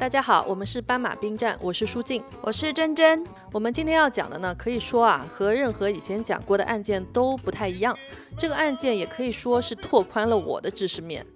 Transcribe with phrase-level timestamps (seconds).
[0.00, 3.22] 大家好，我们是斑马兵站，我是舒静，我是珍珍。
[3.52, 7.94] 我们今天要讲的呢，可以说啊，和任何以前讲过的案件都不太一样。
[8.38, 11.26] 这个案件也可以说是拓宽了我的知识面。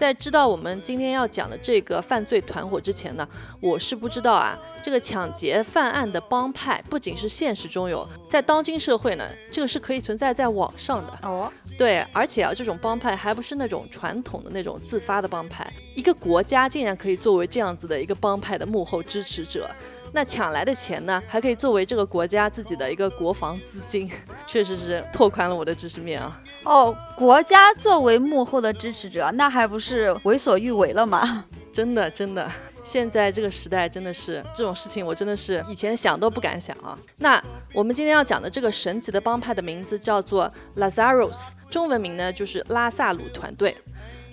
[0.00, 3.28] 在知道我们今天要讲的这个犯罪团伙之前呢，
[3.60, 11.52] 我是不知道啊，这个抢劫犯案的帮派不仅是现实中有，在当今社会呢，这个是可以存在在网上的哦。
[11.76, 19.70] 对，而且啊，这种帮派还不是那种传统的那种自发的帮派，一个国家竟然可以作为这样子的一个帮派的幕后支持者。
[20.12, 24.10] 那抢来的钱呢，还可以作为这个国家自己的一个国防资金，
[24.46, 26.40] 确实是拓宽了我的知识面啊。
[26.64, 31.44] 哦，国家作为幕后的支持者，那还不是为所欲为了吗？
[31.72, 32.50] 真的，真的，
[32.82, 36.98] 现在这个时代真的是这种事情，我真的是以前想都不敢想啊。
[37.18, 37.42] 那
[37.72, 43.76] 我们今天要讲的这个神奇的帮派的名字叫做 Lazarus，中文名呢就是拉萨鲁团队，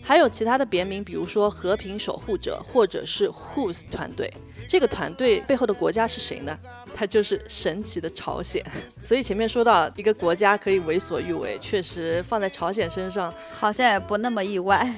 [0.04, 4.34] 还有其他的别名，比如说和平守护者或者是 Who's 团队。
[4.68, 6.58] 这个团队背后的国家是谁呢？
[6.98, 8.66] 它就是神奇的朝鲜。
[9.04, 14.92] 所以前面说到一个国家可以为所欲为，确实放在朝鲜身上好像也不那么意外。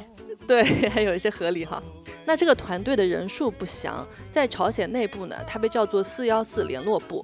[0.49, 1.79] 对， 还有一些合理哈。
[2.25, 7.23] 那这个团队的人数不详，在朝鲜内部呢，它被叫做四幺四联络部。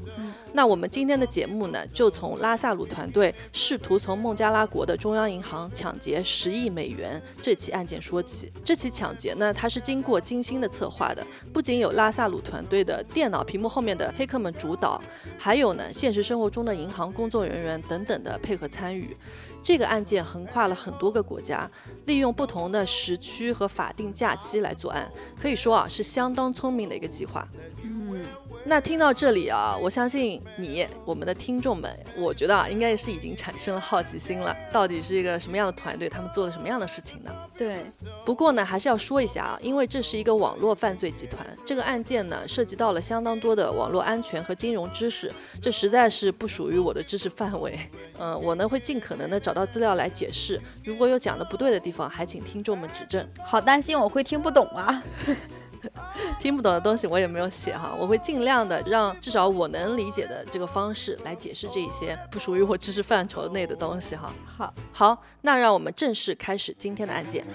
[0.53, 8.51] 那我们今天的节目呢，就从拉萨鲁团队试图从孟加拉国的中央银行抢劫十亿美元这起案件说起。
[8.63, 15.01] 这起抢劫呢，它是经过精心的策划的，不仅有拉萨鲁团队的电脑屏幕后面的黑客们主导，
[15.37, 19.17] 还有呢现实生活中的银行工作人员等等的配合参与。
[19.65, 21.67] 这个案件横跨了很多个国家，
[22.05, 27.47] 利用不同的时区和法定假期来作案，可以说啊是相当聪明的一个计划。
[27.81, 28.23] 嗯
[28.67, 34.57] 那听到这里啊，我相信你，我们的听众们，我觉得啊，应该也是已经产生了好奇心了。
[34.71, 36.09] 到底是一个什么样的团队？
[36.09, 37.31] 他们做了什么样的事情呢？
[37.55, 37.85] 对。
[38.25, 47.79] 不过呢，还是要说一下啊，因为这是一个网络犯罪集团，这个案件呢，涉及到了相当多的网络安全和金融知识，这实在是不属于我的知识范围。
[48.17, 53.23] 嗯， 我呢会尽可能的找到资料来解释，如果有讲的不对的地方，还请听众们指正。
[53.43, 55.03] 好担心我会听不懂啊。
[56.39, 64.33] 听不懂的东西我也没有写哈，我会尽量的让至少我能理解的这个方式来解释这一些不属于我知识范畴内的东西哈。
[64.45, 67.45] 好，好，那让我们正式开始今天的案件。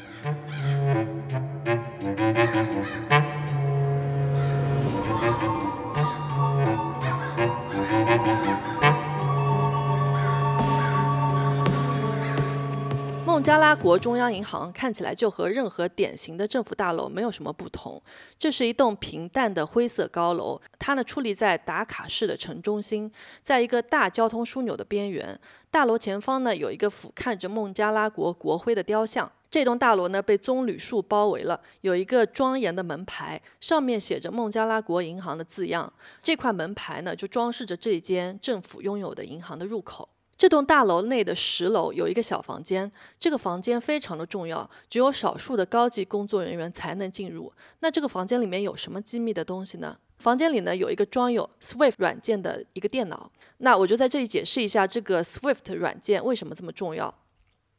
[13.50, 18.00] 加拉国中央银行看起来就和任何典型的政府大楼没有什么不同。
[18.38, 23.10] 这是一栋平淡的灰色高楼，它呢矗立在达卡市的城中心，
[23.43, 25.37] 在一个大交通枢纽的边缘。
[25.69, 29.28] 大楼前方呢有一个俯瞰着孟加拉国国徽的雕像。
[29.50, 35.93] 这栋大楼呢被棕榈树包围了，有一个庄严的门牌，上面写着孟加拉国银行的字样。
[36.22, 40.09] 这块门牌呢就装饰着这间政府拥有的银行的入口。
[40.41, 47.53] 这栋大楼内的十楼有一个小房间，这个房间非常的重要，只有少数的高级工作人员才能进入。
[47.81, 49.99] 那这个房间里面有什么机密的东西呢？
[50.17, 53.31] 房间里呢有一个装有 Swift 软件的一个电脑。
[53.59, 57.15] 那我就在这里解释一下这个 Swift 软件为什么这么重要。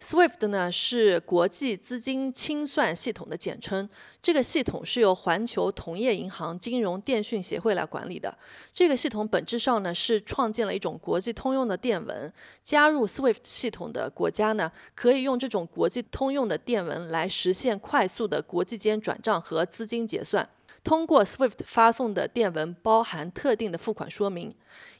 [0.02, 3.88] SWIFT 呢是国际资金清算系统的简称，
[4.20, 8.36] 这个系统是由环球同业银行金融电讯协会来管理的。
[8.74, 20.50] 这个系统本质上呢是创建了一种国际通用的电文，加入 SWIFT 系统的国家呢可以用这种国际通用的电文来实现快速的国际间转账和资金结算。
[20.84, 24.54] 通过 SWIFT 发送的电文包含特定的付款说明，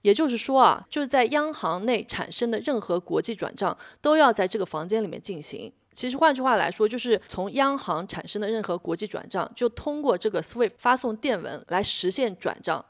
[0.04, 5.72] 也就是说啊，就是在央行内产生的任何国际转账都要在这个房间里面进行。
[5.94, 12.86] 其实换句话来说，就是从央行产生的任何国际转账，就通过这个 SWIFT 发送电文来实现转账。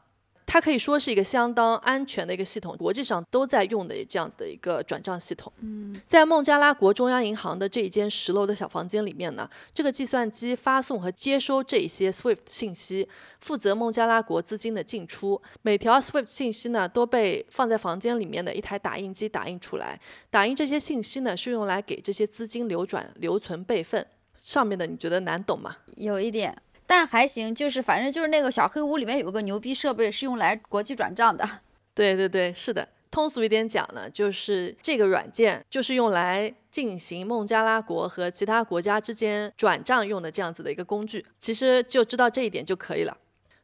[0.46, 5.52] 它可以说是一个相当安全的一个系统，国际上都在用的这样子的一个转账系统。
[5.62, 13.07] 嗯，在孟加拉国中央银行的这一间十楼的小房间里面呢，这个计算机发送和接收这些 SWIFT 信息，
[13.40, 15.41] 负责孟加拉国资金的进出。
[15.61, 19.99] 每条 SWIFT 信息呢，都被放在房间里面的一台打印机打印出来。
[20.29, 24.05] 打印这些信息呢，是用来给这些资金流转、留存、备份。
[24.37, 25.78] 上面的你觉得难懂吗？
[25.97, 26.58] 有一点。
[26.91, 31.49] 但还行，就是反正就是那个小黑屋里面有个牛逼设备，是用来国际转账的。
[31.96, 32.85] 对对对，是的。
[33.09, 41.26] 通俗一点讲呢，就是这个软件就是用来进行孟加拉国和其他国家之间转账用的这样子的一个工具。
[41.40, 43.17] 其实就知道这一点就可以了。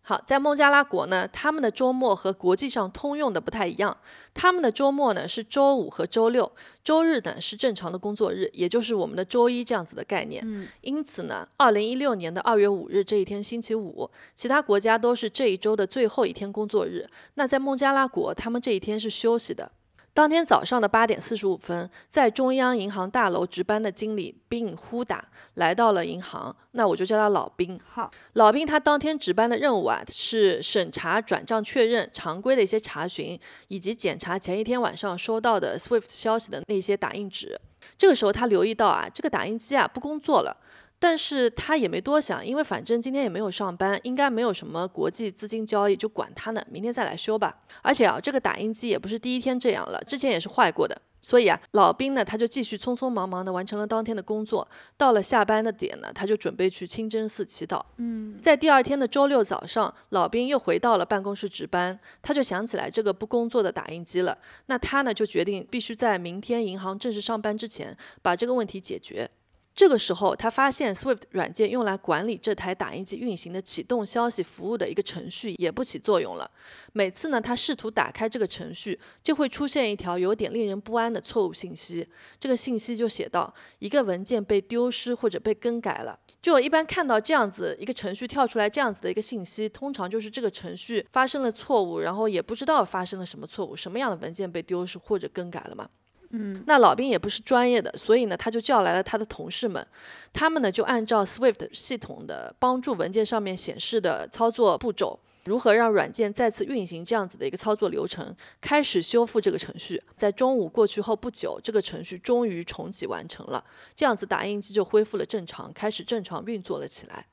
[0.09, 3.97] 好，在孟加拉国呢，他们的周末和国际上通用的不太一样。
[4.33, 6.49] 他们的周末呢是周五和周六，
[6.81, 10.41] 周日呢是正常的工作日，也就是我们的周一这样子的概念。
[10.47, 17.05] 嗯，因此呢，二零一六年的二月五日这一天星期五，其他国家都是这一周的最后一天工作日。
[17.33, 19.69] 那在孟加拉国，他们这一天是休息的。
[20.17, 25.23] 当天早上的八点四十五分，在中央银行大楼值班的经理宾呼打
[25.53, 27.79] 来到了银行，那我就叫他老宾。
[27.87, 37.55] 好，老宾他当天值班的任务啊，是审查转账确认、常规的一些查询，以及检查前一天晚上收到的 SWIFT 消息的那些打印纸。
[37.95, 40.57] 这个时候他留意到啊，这个打印机啊不工作了。
[40.99, 47.55] 但是他也没多想，因为反正今天也没有上班，应该没有什么国际资金交易，就管他呢，明天再来修吧。
[47.81, 50.99] 而且啊，这个打印机也不是第一天这样了，之前也是坏过的。
[51.19, 54.65] 所以啊，老兵呢，他就继续匆匆忙忙的完成了当天的工作。
[54.95, 57.81] 到了下班的点呢，他就准备去清真寺祈祷。
[57.97, 64.37] 嗯，在第二天的周六早上，老兵又回到了办公室值班，他就想起来这个不工作的打印机了。
[64.67, 69.29] 那他呢，就决定必须在明天银行正式上班之前把这个问题解决。
[69.77, 76.49] 这个时候，他发现 Swift 软件用来管理这台打印机运行的启动消息服务的一个程序也不起作用了。
[76.93, 82.07] 每次呢，他试图打开这个程序，就会出现一条有点令人不安的错误信息。
[82.39, 86.17] 这个信息就写到一个文件被丢失或者被更改了。
[86.41, 95.87] 就我一般看到这样子一个程序跳出来这样子的一个信息，通常就是这个程序发生了错误，然后也不知道发生了什么错误，什么样的文件被丢失或者更改了嘛。
[96.31, 99.85] 嗯，那老兵也不是专业的，所以呢，他就叫来了他的同事们，
[100.33, 110.03] 他们呢就按照 Swift 系统的帮助文件上面显示的操作步骤，如何让软件再次运行这样子的一个操作流程，开始修复这个程序。
[110.17, 113.63] 在中午过去后不久，这个程序终于重启完成了，
[113.95, 117.27] 这样子打印机就恢复了正常，开始正常运作了起来。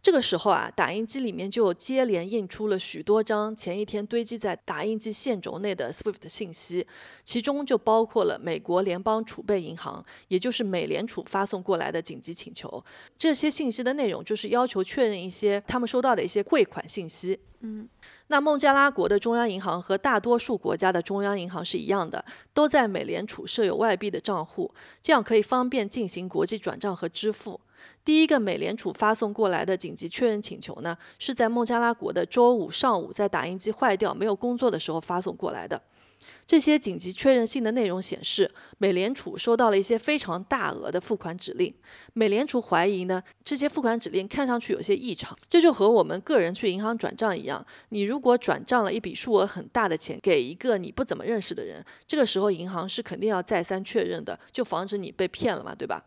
[0.00, 6.86] 这个时候啊，打印机里面就接连印出了许多张前一天堆积在打印机线轴内的 SWIFT 信息，
[7.24, 12.82] 其中就包括了美国联邦储备银行，也就是美联储发送过来的紧急请求。
[13.18, 17.38] 这些信息的内容就是要求确认一些他们收到的一些汇款信息。
[17.60, 17.88] 嗯。
[18.28, 24.72] 那孟加拉国的中央银行和大多数国家的中央银行是一样的，都在美联储设有外币的账户，
[25.02, 27.58] 这样可以方便进行国际转账和支付。
[28.04, 35.82] 第一个美联储发送过来的紧急确认请求呢，是在孟加拉国的周五上午，在打印机坏掉没有工作的时候发送过来的。
[36.46, 41.72] 这些紧急确认信的内容显示，美联储收到了一些非常大额的付款指令。
[42.14, 45.36] 美联储怀疑呢，这些付款指令看上去有些异常。
[45.46, 56.02] 这就和我们个人去银行转账一样，你如果转账了一笔数额很大的钱给一个你不怎么认识的人，这个时候银行是肯定要再三确认的，就防止你被骗了嘛，对吧？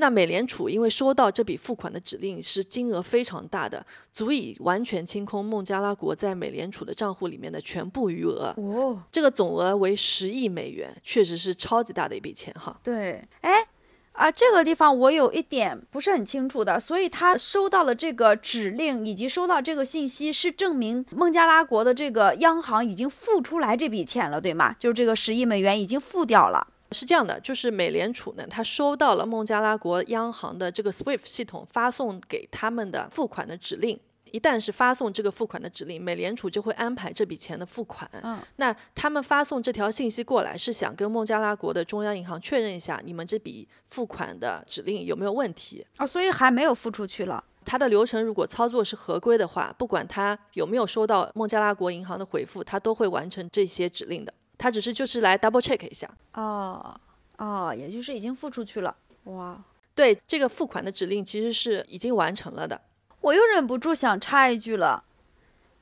[0.00, 8.54] 那美联储因为收到这笔付款的指令是金额非常大的，足以完全清空孟加拉国在美联储的账户里面的全部余额。
[8.56, 12.78] 哦，这个总额为十亿美元，确实是超级大的一笔钱哈。
[12.84, 13.66] 对，哎，
[14.12, 24.76] 啊，这个地方我有一点不是很清楚的，所以他收到了这个指令以及收到这个信息，是证明孟加拉国的这个央行已经付出来这笔钱了，对吗？
[24.78, 26.68] 就是这个十亿美元已经付掉了。
[26.92, 33.98] 是这样的，就是美联储呢，它收到了孟加拉国央行的这个 SWIFT 系统发送给他们的付款的指令。
[34.30, 38.06] 一旦是发送这个付款的指令，美联储就会安排这笔钱的付款。
[38.22, 46.04] 嗯，那他们发送这条信息过来，是想跟孟加拉国的中央银行确认一下，你们这笔付款的指令有没有问题啊？
[46.04, 47.42] 所以还没有付出去了。
[47.64, 54.32] 它的流程如果操作是合规的话，不管他有没有收到孟加拉国银行的回复，他都会完成这些指令的。
[54.58, 57.00] 他只是就是来 double check 一下哦
[57.36, 59.56] 哦，也就是已经付出去了哇！
[59.94, 62.80] 对，这个付款的指令其实是已经完成了的。
[63.20, 65.04] 我又忍不住想插一句了，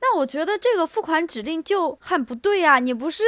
[0.01, 2.77] 那我觉得这个付款指令就很不对呀！
[2.77, 3.23] 你不是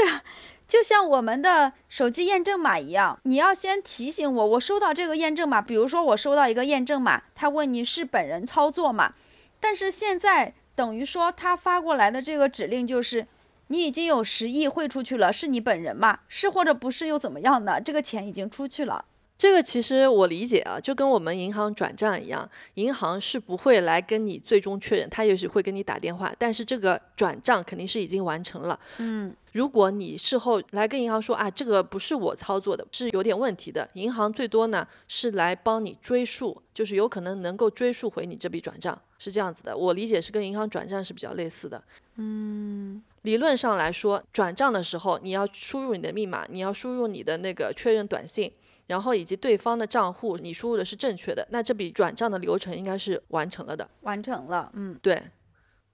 [0.68, 9.16] 就像我们的手机验证码一样，你要先提醒我，我收到这个验证码，比如说我收到一个验证码，他问你是本人操作吗？
[9.60, 13.26] 但是现在等于说他发过来的这个指令就是。
[13.70, 16.20] 你已经有十亿汇出去了，是你本人吗？
[16.28, 17.80] 是或者不是又怎么样呢？
[17.80, 19.06] 这个钱已经出去了。
[19.38, 28.78] 这个其实我理解啊，就跟我们银行转账一样，银行是不会来跟你最终确认，他也许会跟你打电话，但是这个转账肯定是已经完成了。
[28.98, 39.78] 嗯，如果你事后来跟银行说啊，这个不是我操作的，是有点问题的，银行最多呢是来帮你追溯，就是有可能能够追溯回你这笔转账，是这样子的。
[39.78, 41.82] 我理解是跟银行转账是比较类似的。
[42.18, 43.02] 嗯。
[43.24, 48.52] 理论上来说，转账的时候你要输入你的密码，你要输入你的那个确认短信，
[48.88, 53.90] 然后以及对方的账户，你输入的是正确的，那这笔转账的流程应该是完成了的。
[54.02, 55.22] 完成了，嗯，对。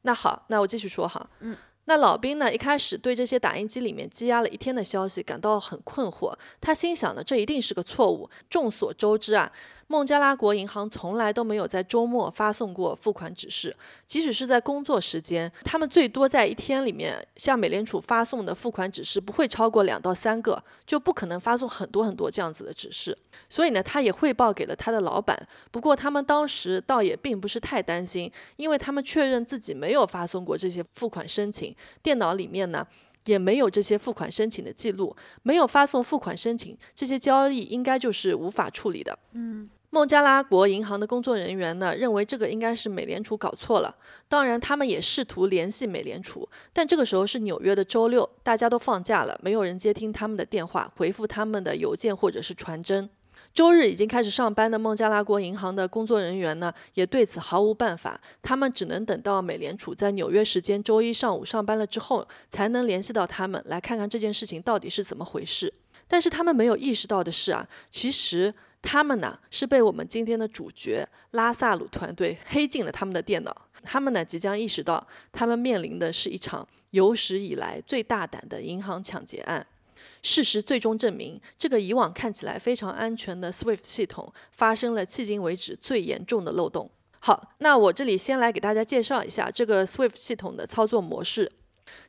[0.03, 1.29] 那好，那我继续说哈。
[1.39, 1.57] 嗯。
[1.85, 2.51] 那老兵呢？
[2.53, 6.33] 一开始对这些打印机里面积压了一天的消息感到很困惑。
[6.59, 8.29] 他心想呢，这一定是个错误。
[8.49, 9.51] 众所周知啊。
[9.87, 13.75] 孟加拉国银行从来都没有在周末发送过付款指示，
[14.07, 23.15] 即使是在工作时间，他们最多在一天里面向美联储发送的付款指示不会超过两到三个，就不可能发送很多很多这样子的指示。
[23.47, 25.37] 所以呢，他也汇报给了他的老板。
[25.69, 32.85] 不过他们当时倒也并不是太担心，因为他们确认自己没有发送过这些付款申请，电脑里面呢
[33.25, 39.17] 也没有这些付款申请的记录，没有发送付款申请，这些交易应该就是无法处理的。
[39.33, 39.69] 嗯。
[39.91, 43.95] 孟加拉国银行的工作人员呢，认为这个应该是美联储搞错了。
[44.27, 53.09] 当然，他们也试图联系美联储，但这个时候是纽约的周六，大家都放假了，没有人接听他们的电话，回复他们的邮件或者是传真。
[53.55, 65.73] 周日已经开始上班的孟加拉国银行的工作人员呢，也对此毫无办法，他们只能等到美联储在纽约时间周一上午上班了之后，才能联系到他们，来看看这件事情到底是怎么回事。
[66.05, 68.53] 但是他们没有意识到的是啊，其实。
[68.87, 73.51] 他们呢是被我们今天的主角拉萨鲁团队黑进了他们的电脑。
[73.81, 79.65] 他们呢即将意识到，他们面临的是一场有史以来最大胆的银行抢劫案。
[80.21, 86.89] 事实最终证明，这个以往看起来非常安全的 SWIFT 系统发生了迄今为止最严重的漏洞。
[87.19, 91.51] 好，那我这里先来给大家介绍一下这个 SWIFT 系统的操作模式。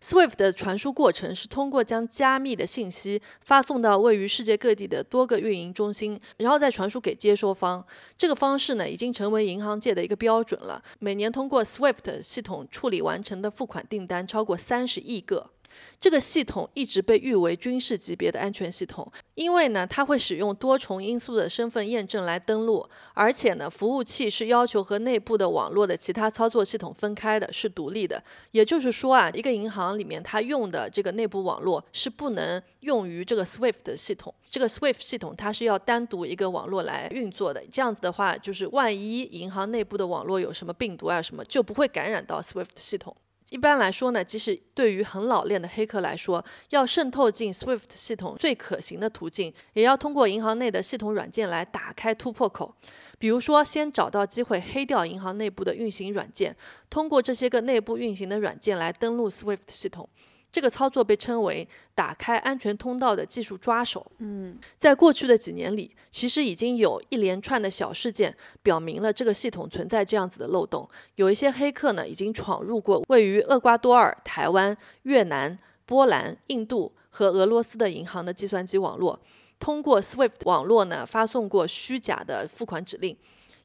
[0.01, 7.85] SWIFT 的传输过程是通过将加密的信息发送到位于世界各地的多个运营中心，然后再传输给接收方。
[8.17, 10.83] 这个方式呢，已经成为银行界的一个标准了。
[10.99, 15.51] 每年通过 SWIFT 系统处理完成的付款订单超过三十亿个。
[15.99, 28.23] 这个系统一直被誉为军事级别的安全系统，因为呢，它会使用多重因素的身份验证来登录，而且呢，服务器是要求和内部的网络的其他操作系统分开的，是独立的。
[28.51, 37.63] 也就是说啊，一个银行里面它用的这个内部网络是不能用于这个 SWIFT 的系统，这个 SWIFT 系统它是要单独一个网络来运作的。
[37.73, 43.15] 这样子的话，就是万一银行内部的网络有什么病毒啊什么，就不会感染到 SWIFT 系统。
[43.51, 52.75] 一般来说呢，即使对于很老练的黑客来说，要渗透进 SWIFT 系统最可行的途径，也要通过银行内的系统软件来打开突破口。
[53.19, 56.57] 比如说，先找到机会黑掉银行内部的运行软件，
[56.91, 60.09] 通过这些个内部运行的软件来登录 SWIFT 系统。
[60.57, 64.11] 这个操作被称为打开安全通道的技术抓手。
[64.21, 70.89] 嗯，在过去的几年里，其实已经有一连串的小事件表明了这个系统存在这样子的漏洞。
[71.17, 79.21] 有一些黑客呢，已经闯入过位于厄瓜多尔、台湾、越南、波兰、印度和俄罗斯的银行的计算机网络，
[79.61, 83.15] 通过 SWIFT 网络呢发送过虚假的付款指令。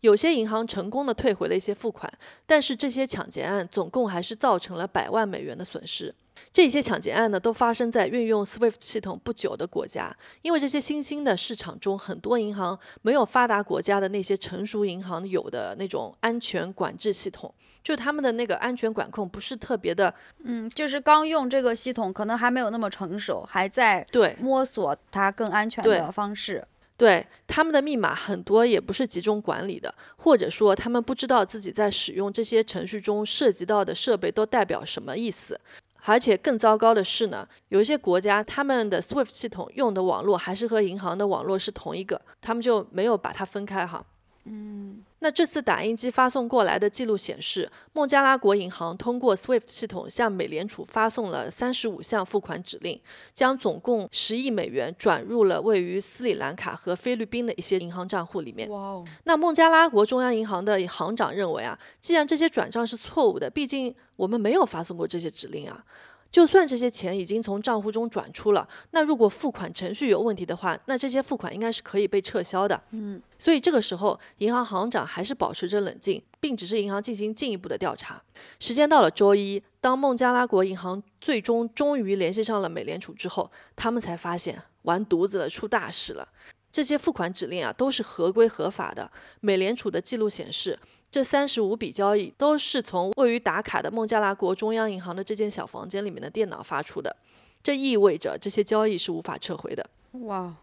[0.02, 2.12] 有些银行成功的退回了一些付款，
[2.46, 6.14] 但是这些抢劫案总共还是造成了百万美元的损失。
[6.54, 26.66] 这些抢劫案呢，都发生在运用 SWIFT 系统不久的国家，因为这些新兴的市场中，很多银行没有发达国家的那些成熟银行有的那种安全管制系统，就他们的那个安全管控不是特别的，嗯，就是刚用这个系统，可能还没有那么成熟，还在对摸索它更安全的方式。
[26.98, 35.60] 对他们的密码很多也不是集中管理的，或者说他们不知道自己在使用这些程序中涉及到的设备都代表什么意思。
[36.04, 44.04] 而且更糟糕的是呢，有一些国家他们的 SWIFT 系统用的网络还是和银行的网络是同一个，他们就没有把它分开哈。
[44.46, 45.04] 嗯。
[45.24, 53.00] 那这次打印机发送过来的记录显示，孟加拉国银行通过 SWIFT 系统向美联储发送了三十五项付款指令，
[53.32, 58.68] 将总共十亿美元转入了位于斯里兰卡和菲律宾的一些银行账户里面。
[58.72, 59.06] 哇哦！
[59.26, 65.84] 那孟加拉国中央银行的行长认为啊，既然这些转账是错误的，毕竟我们没有发送过这些指令啊。
[66.32, 72.82] 就算这些钱已经从账户中转出了，那如果付款程序有问题的话，那这些付款应该是可以被撤销的。
[72.92, 78.22] 嗯，所以这个时候，银行行长还是保持着冷静，并指示银行进行进一步的调查。
[78.60, 86.26] 时间到了周一，当孟加拉国银行最终终于联系上了美联储之后，他们才发现完犊子了，出大事了。
[86.72, 89.12] 这些付款指令啊，都是合规合法的。
[89.42, 90.80] 美联储的记录显示。
[91.12, 97.14] 这三十五笔交易都是从位于达卡的孟加拉国中央银行的这间小房间里面的电脑发出的，
[97.62, 99.90] 这意味着这些交易是无法撤回的。
[100.12, 100.56] 哇，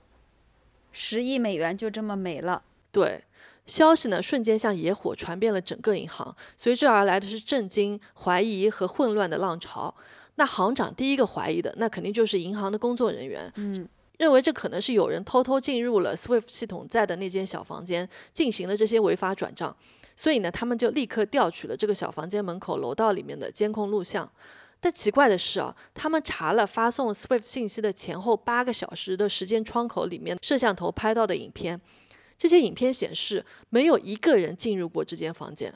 [0.91, 2.63] 十亿美元就这么没了。
[2.91, 3.23] 对，
[3.67, 9.95] 消息呢瞬间像野火传遍了整个银行，随之而来的是震惊、怀疑和混乱的浪潮。
[10.37, 13.53] 那行长第一个怀疑的，那肯定就是银行的工作人员。
[13.57, 13.87] 嗯。
[14.17, 19.77] 认为这可能是有人偷偷进入了 SWIFT 系统在的那间小房间，进行了这些违法转账。
[20.19, 24.29] 所以呢，他们就立刻调取了这个小房间门口楼道里面的监控录像。
[24.81, 31.81] 但奇怪的是啊，他们查了发送 SWIFT 信息的前后八个小时的时间窗口里面摄像头拍到的影片，
[32.37, 35.73] 这些影片显示没有一个人进入过这间房间。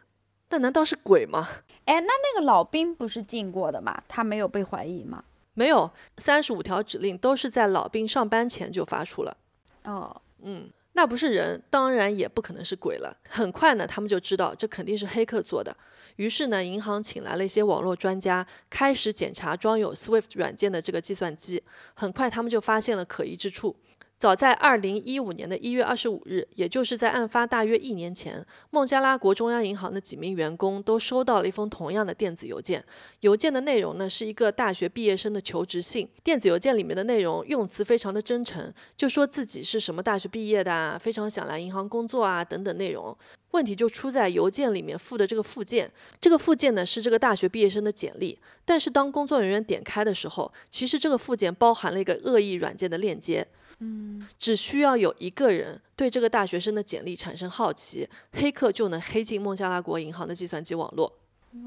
[0.49, 1.49] 那难道是鬼吗？
[1.87, 4.02] 哎，那那个老兵不是进过的吗？
[4.08, 5.22] 他没有被怀疑吗？
[5.54, 9.37] 没有，三十五条指令都是在老兵上班前就发出了。
[9.84, 13.16] 哦，嗯，那不是人，当然也不可能是鬼了。
[13.28, 15.75] 很快呢，他们就知道这肯定是黑客做的。
[16.16, 21.62] 于是呢，银行请来了一些网络专家，开始检查装有 Swift 软件的这个计算机。
[21.94, 23.75] 很快，他们就发现了可疑之处。
[24.22, 32.84] 早在二零一五年的一月二十五日，也就是在案发大约一年前，孟加拉国中央银行的几名员工都收到了一封同样的电子邮件。
[33.22, 36.08] 邮件的内容呢，是一个大学毕业生的求职信。
[36.22, 43.18] 电子邮件里面的内容用词非常的真诚，就说自己是什么大学毕业的，非常想来银行工作啊等等内容。
[43.50, 53.44] 问题就出在邮件里面附的这个附件，这个附件呢是这个大学毕业生的简历，但是当工作人员点开的时候，其实这个附件包含了一个恶意软件的链接。
[53.84, 61.12] 嗯，只需要有一个人对这个大学生的简历产生好奇，黑客就能黑进孟加拉国银行的计算机网络。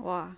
[0.03, 0.34] 哇，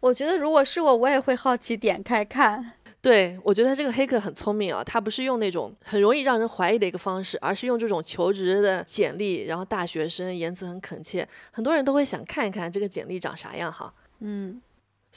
[0.00, 2.72] 我觉得如果是我，我也会好奇点开看。
[3.02, 13.92] 对，我觉得这个黑客很聪明啊，他不是用那种很容易让人怀疑的一个方式，而是用这种求职的简历，然后大学生言辞很恳切，很多人都会想看一看这个简历长啥样哈。
[14.20, 14.62] 嗯。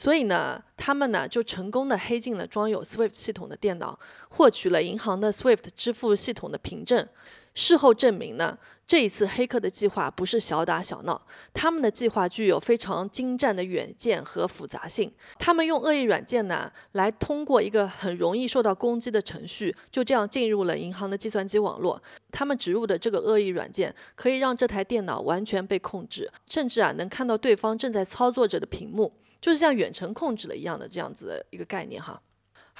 [0.00, 7.06] 所以呢，他们呢就成功的黑进了装有 SWIFT 系统的电脑，获取了银行的 SWIFT 支付系统的凭证。
[7.52, 11.20] 事后证明呢，这一次黑客的计划不是小打小闹，
[11.52, 15.12] 他们的计划具有非常精湛的远见和复杂性。
[15.38, 22.02] 他们用恶意软件呢，来通过一个很容易受到攻击的程序，就这样进入了银行的计算机网络。
[22.32, 29.12] 他们植入的这个恶意软件，可以让这台电脑完全被控制，甚至啊能看到对方正在操作着的屏幕。
[29.40, 32.20] 就是像远程控制了一样的这样子的一个概念哈，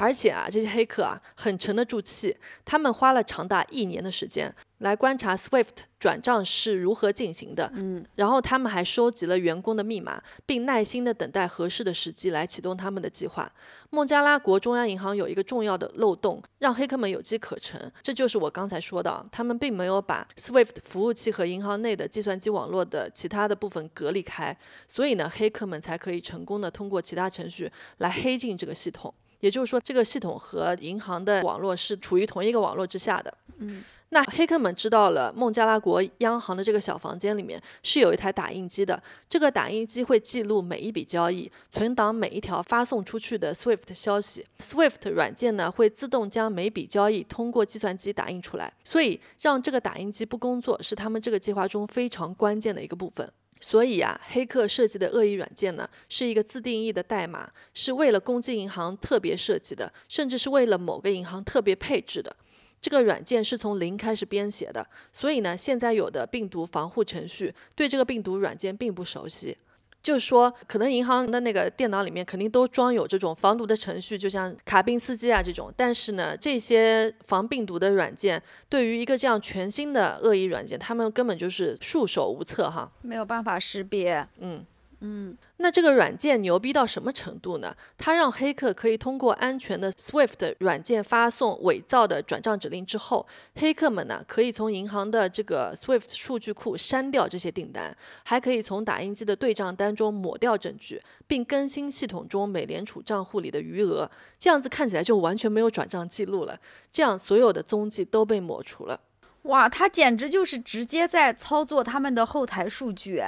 [0.00, 5.66] 而且啊，这些黑客啊很沉得住气，他们花了长达一年的时间来观察 SWIFT
[5.99, 13.52] 转账是如何进行的，嗯，然后他们还收集了员工的密码，并耐心的等待合适的时机来启动他们的计划。
[13.90, 24.56] 孟加拉国中央银行有一个重要的漏洞，让黑客们有机可乘，这就是我刚才说的，他们并没有把 SWIFT 服务器和银行内的计算机网络的其他的部分隔离开，
[24.89, 29.13] 所以呢，黑客们才可以成功的通过其他程序来黑进这个系统。
[29.41, 33.33] 也就是说，这个系统和银行的网络是处于同一个网络之下的。
[33.59, 33.83] 嗯。
[34.13, 44.45] 那黑客们知道了孟加拉国央行的这个小房间里面是有一台打印机的，这个打印机会记录每一笔交易，存档每一条发送出去的 SWIFT 消息。
[44.59, 53.33] SWIFT 软件呢会自动将每笔交易通过计算机打印出来，所以让这个打印机不工作是他们这个计划中非常关键的一个部分。
[53.61, 62.35] 所以啊，黑客设计的恶意软件呢是一个自定义的代码，是为了攻击银行特别设计的，甚至是为了某个银行特别配置的。
[62.81, 69.55] 这个软件是从零开始编写的，所以呢，现在有的病毒防护程序对这个病毒软件并不熟悉。
[70.02, 75.73] 就是说，可能银行的那个电脑里面肯定都装有这种防毒的程序，就像卡宾斯基啊这种。
[75.76, 84.26] 但是呢，这些防病毒的软件对于一个这样全新的恶意软件，他们根本就是束手无策哈，没有办法识别。
[84.39, 84.65] 嗯。
[85.02, 87.77] 嗯，那这个软件牛逼到什么程度呢？
[87.99, 97.95] 它让黑客可以通过安全的 Swift 软件发送伪造的转账指令之后，黑客们呢可以从银行的这个 Swift 数据库删掉这些订单，
[98.25, 104.11] 还可以从打印机的对账单中抹掉证据，并更新系统中美联储账户里的余额。
[104.39, 106.59] 这样子看起来就完全没有转账记录了，
[106.91, 108.99] 这样所有的踪迹都被抹除了。
[109.43, 113.23] 哇，他简直就是直接在操作他们的后台数据。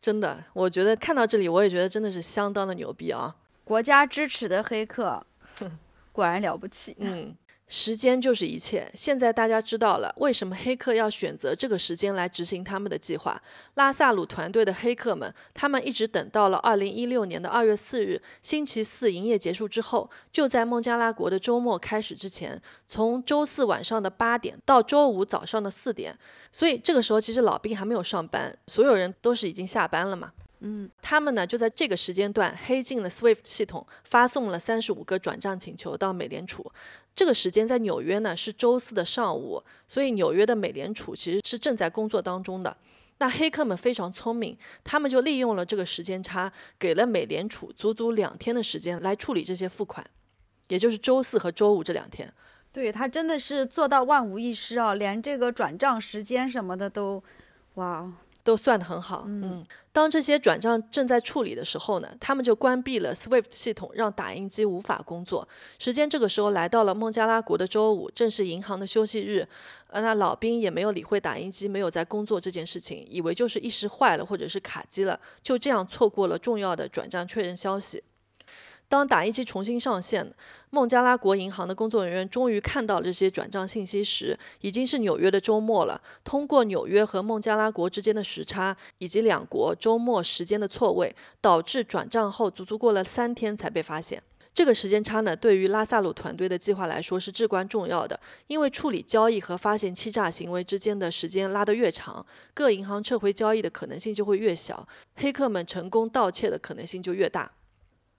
[0.00, 3.36] 真的，我觉得看到这里，我也觉得真的是相当的牛逼啊！
[3.64, 5.24] 国家支持的黑客，
[6.12, 6.96] 果然了不起。
[6.98, 7.36] 嗯。
[7.70, 8.90] 时间就是一切。
[8.94, 13.40] 现在大家知道了为什么黑客要选择这个时间来执行他们的计划。
[13.74, 26.18] 拉萨鲁团队的黑客们，他们一直等到了二零一六年的二月四日，星期四营业结束之后，就在孟加拉国的周末开始之前，从周四晚上的八点到周五早上的四点。
[26.50, 30.32] 所以这个时候其实老兵还没有上班，所有人都是已经下班了嘛。
[30.60, 36.70] 嗯，他们呢就在这个时间段黑进了 SWIFT 系统，发送了三十五个转账请求到美联储。
[37.14, 42.76] 这个时间在纽约呢是周四的上午，所以纽约的美联储其实是正在工作当中的。
[43.18, 50.06] 那黑客们非常聪明，他们就利用了这个时间差，给了美联储足足两天的时间来处理这些付款，
[50.68, 52.32] 也就是周四和周五这两天。
[52.72, 57.22] 对他真的是做到万无一失啊，连这个转账时间什么的都，
[57.74, 58.10] 哇，
[58.42, 59.24] 都算得很好。
[59.26, 65.46] 嗯，当这些转账正在处理的时候呢，他们就关闭了 SWIFT 系统，让打印机无法工作。
[65.78, 69.46] 时间这个时候来到了孟加拉国的周五，正是银行的休息日。
[69.88, 78.02] 呃，那老兵也没有理会打印机没有在工作这件事情，以为就是一时坏了或者是卡机了，就这样错过了重要的转账确认消息。
[78.90, 80.34] 当打印机重新上线，
[80.70, 86.02] 孟加拉国银行的工作人员终于看到了这些转账信息时，已经是纽约的周末了。
[86.24, 94.20] 通过纽约和孟加拉国之间的时差，以及两国周末时间的错位，导致转账后足足过了三天才被发现。
[94.52, 107.52] 这个时间差呢，对于拉萨鲁团队的计划来说是至关重要的，因为处理交易和发现欺诈行为之间的时间拉得越长，各银行撤回交易的可能性就会越小，黑客们成功盗窃的可能性就越大。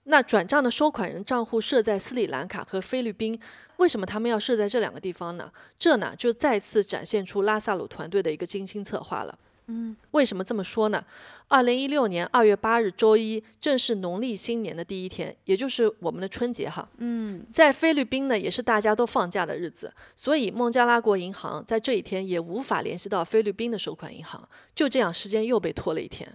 [0.04, 3.38] 那转账的收款人账户设在斯里兰卡和菲律宾，
[3.76, 5.50] 为什么他们要设在这两个地方呢？
[5.78, 9.38] 这呢就再次展现出拉萨鲁团队的一个精心策划了。
[9.66, 11.02] 嗯，为什么这么说呢？
[11.46, 16.86] 二零一六年二月八日周一，正是农历新年的第一天，也就是我们的春节哈。
[16.96, 26.28] 嗯，在菲律宾呢，也是大家都放假的日子，所以孟加拉国银行在这一天也无法联系到菲律宾的收款银行，就这样时间又被拖了一天。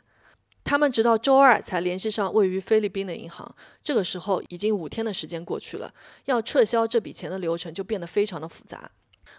[0.67, 5.89] 他们直到周二才联系上位于菲律宾的银行，这个时候已经五天的时间过去了，
[6.25, 8.91] 要撤销这笔钱的流程就变得非常的复杂。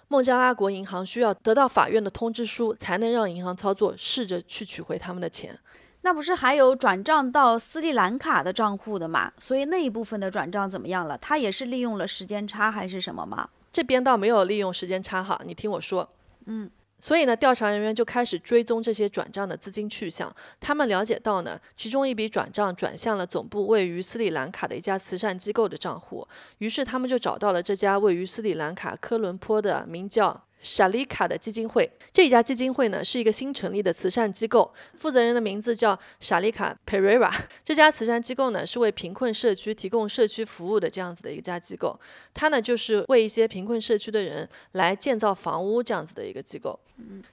[0.09, 5.55] 孟加拉国银行需要得到法院的通知书，才能让银行操作，试着去取回他们的钱。
[6.01, 9.31] 那不是还有转账到斯里兰卡的账户的吗？
[9.39, 11.19] 所以那一部分的转账怎么样了？
[11.19, 13.51] 他也是利用了时间差还是什么吗？
[13.71, 16.09] 这边倒没有利用时间差哈，你听我说，
[16.47, 16.71] 嗯。
[17.01, 20.35] 所以呢，调查人员就开始追踪这些转账的资金去向。
[20.59, 26.27] 他们了解到呢，其中一笔转账转向了总部位于斯里兰卡的一家慈善机构的账户。
[26.59, 30.48] 于是他们就找到了这家位于斯里兰卡科伦坡的名叫。
[30.61, 37.33] 沙利卡的基金会，这家基金会呢是一个新成立的慈善机构，负责人的名字叫沙利卡佩瑞拉。
[37.63, 41.99] 这家慈善机构呢是为贫困社区提供社区服务的这样子的一家机构，
[42.35, 46.79] 它呢就是为一些贫困社区的人来建造房屋这样子的一个机构。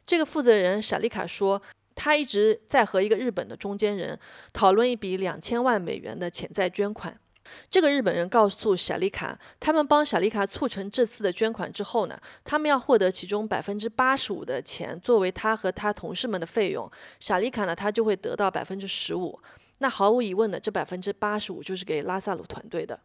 [0.05, 1.61] 这个负责人沙利卡说，
[1.95, 4.19] 他一直在和一个日本的中间人
[4.53, 7.17] 讨论一笔两千万美元的潜在捐款。
[7.69, 19.39] 这个日本人告诉小丽卡，他们帮小丽卡促成这次的捐款之后呢，他们要获得其中百分之八十五的钱作为他和他同事们的费用，小丽卡呢，他就会得到百分之十五。
[19.79, 22.99] 那毫无疑问的，这百分之八十五就是给拉萨鲁团队的。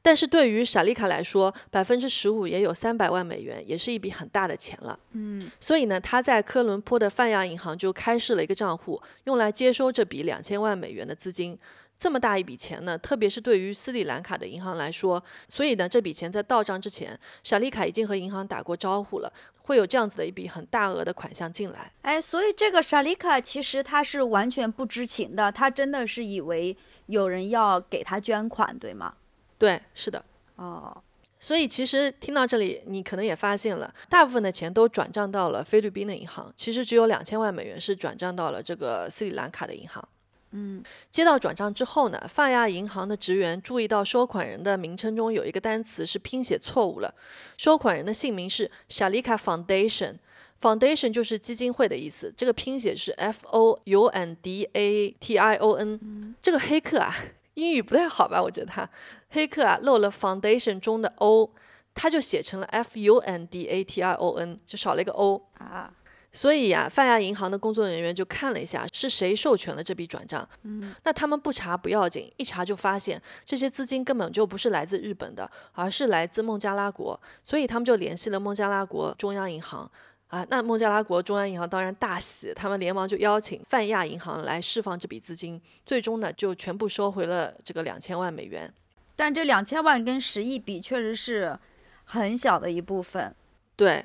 [0.00, 4.98] 但是对于傻丽卡来说，百分之十五也有三百万美元，也是一笔很大的钱了。
[5.12, 11.56] 嗯，所以呢，他在科伦坡的泛亚银行就开设了一个账户，用来接收这笔两千万美元的资金。
[11.98, 19.32] 这么大一笔钱呢，特别是对于斯里兰卡的银行来说，所以呢，这笔钱在到账之前，小丽卡已经和银行打过招呼了，
[19.62, 21.90] 会有这样子的一笔很大额的款项进来。
[22.02, 29.14] 哎，所以这个莎丽卡其实他是完全不知情的，他真的是以为有人要给他捐款，对吗？
[29.56, 30.22] 对，是的。
[30.56, 31.02] 哦，
[31.40, 40.06] 所以其实听到这里，你可能也发现了，大部分的钱都转账到了菲律宾的银行，其实只有两千万美元是转账到了这个斯里兰卡的银行。
[40.52, 47.14] 嗯，接到转账之后呢，泛亚银行的职员注意到收款人的名称中有一个单词是拼写错误了，
[47.56, 56.34] 收款人的姓名是 Shalika Foundation，Foundation 就是基金会的意思，这个拼写是 F O U N D A T I O N。
[56.40, 57.14] 这个黑客啊，
[57.54, 58.40] 英语不太好吧？
[58.40, 58.88] 我觉得他
[59.30, 61.50] 黑客啊漏了 Foundation 中的 O，
[61.94, 65.92] 他就写成了 F U N D A T I O N，就少了一个 O 啊。
[66.36, 70.46] 所以呀，泛亚银行的工作人员就看了一下是谁授权了这笔转账。
[70.64, 77.18] 嗯，那他们不查不要紧，一查就发现这些资金根本就不是来自日本的，而是来自孟加拉国。
[77.42, 79.90] 所以他们就联系了孟加拉国中央银行。
[80.26, 85.58] 啊，那孟加拉国中央银行当然大喜，他们连忙就邀请泛亚银行来释放这笔资金。
[85.86, 88.70] 最终呢，就全部收回了这个两千万美元。
[89.16, 91.58] 但这两千万跟十亿比，确实是
[92.04, 93.34] 很小的一部分。
[93.74, 94.04] 对。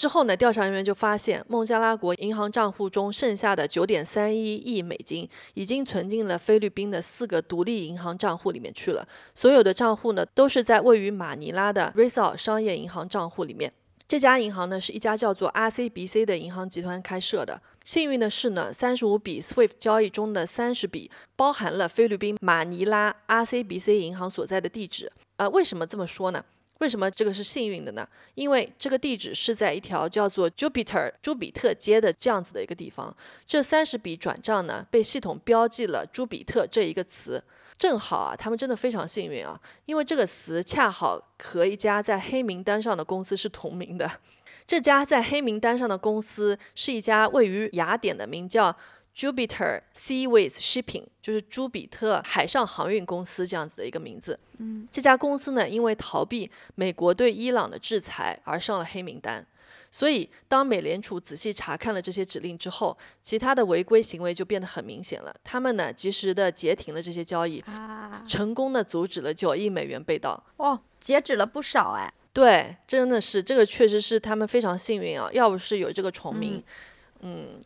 [0.00, 9.06] 之后呢，调查人员就发现孟加拉国银行账户中剩下的九点三一亿美金已经存进了菲律宾的四个独立银行账户里面去了。
[9.34, 13.70] 所有的账户呢，都是在位于马尼拉的 r i s a l 商业银行账户里面。
[14.08, 17.60] 这家银行呢，是一家叫做 RCBC 的银行集团开设的。
[17.84, 25.12] 幸运的是呢，三十五笔 SWIFT 交易中的三十笔包含了菲律宾马尼拉 RCBC 银行所在的地址。
[25.36, 26.42] 呃，为什么这么说呢？
[26.80, 28.06] 为什么这个是幸运的呢？
[28.34, 33.14] 因为这个地址是在一条叫做 Jupiter 朱比特街的这样子的一个地方。
[33.46, 37.42] 这三十笔转账呢，被系统标记了朱比特这一个词。
[37.78, 44.10] 正好啊，他们真的非常幸运啊，因为这个词恰好和一家在黑名单上的公司是同名的。
[44.66, 48.74] 这家在黑名单上的公司是一家位于雅典的名叫
[49.16, 54.38] Jupiter Seaways Shipping，就是朱比特海上航运公司这样子的一个名字。
[54.58, 59.46] 嗯，这家公司呢，因为逃避美国对伊朗的制裁而上了黑名单。
[59.92, 65.34] 所以，当美联储仔细查看了这些指令之后，其他的违规行为就变得很明显了。
[65.42, 70.40] 他们呢，及时的截停了这些交易，啊，成功的阻止了九亿美元被盗。
[70.58, 72.12] 哦，截止了不少哎。
[72.32, 75.28] 对，真的是这个，确实是他们非常幸运啊！
[75.32, 76.62] 要不是有这个重名，嗯，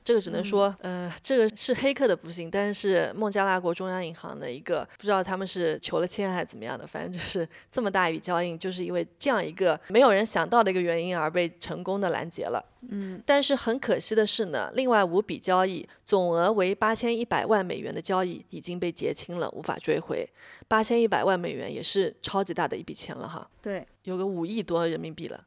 [0.03, 12.65] 这个只能说，呃，这个是黑客的不幸，但是孟加拉国中央银行的一个不知道他们是求了签还是怎么样的，反正就是 这么大一笔交易，就是因为这样一个没有人想到的一个原因而被成功的拦截了。
[12.91, 20.29] 嗯，但是很可惜的是呢，另外五笔交易总额为八千一百万美元的交易已经被结清了，无法追回。
[20.69, 23.49] 八千一百万美元也是超级大的一笔钱了哈。
[23.63, 25.43] 对，有个五亿多人民币了。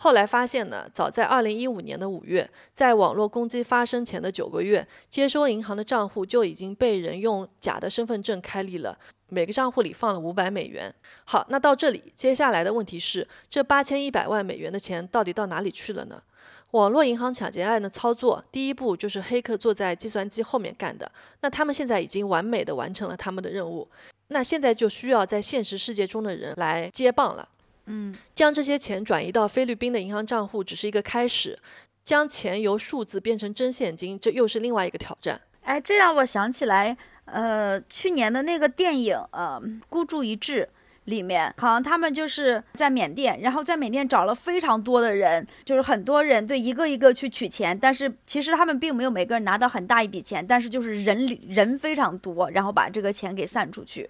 [0.00, 8.96] 后来发现呢，早在二零一五年的五月，在网络攻击发生前的九个月，接收银行的账户就已经被人用假的身份证开立了，
[9.28, 10.94] 每个账户里放了五百美元。
[11.24, 16.22] 好，那到这里，接下来的问题是，这八千一百万美元的钱到底到哪里去了呢？
[16.70, 21.10] 网络银行抢劫案的操作，第一步就是黑客坐在计算机后面干的。
[21.40, 23.88] 那他们现在已经完美的完成了他们的任务，
[24.28, 27.48] 那现在就需要在现实世界中的人来接棒了。
[27.88, 31.58] 嗯，将这些钱转移到菲律宾的银行账户只是一个开始，
[32.04, 35.40] 将钱由数字变成真现金，这又是另外一个挑战。
[35.62, 40.62] 哎，这让我想起来，呃，去年的那个电影，呃，《孤注一掷》
[41.04, 54.08] 里面，好像他们就是在缅甸，然后在缅甸找了非常多的人，就是很多人对一个一个去取钱，但是其实他们并没有每个人拿到很大一笔钱，但是就是人里人非常多，然后把这个钱给散出去。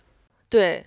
[0.49, 0.85] 对，